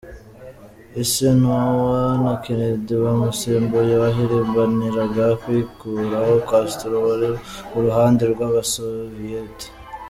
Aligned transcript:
Eisenhower 0.99 2.01
na 2.23 2.33
Kennedy 2.43 2.93
wamusimbuye, 3.05 3.93
bahirimbaniraga 4.03 5.25
kwikuraho 5.41 6.33
Castro 6.49 6.95
wari 7.05 7.29
ku 7.69 7.77
ruhande 7.85 8.23
rw’Abasoviyeti. 8.33 9.67